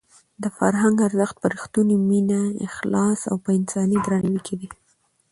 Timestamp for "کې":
4.45-4.55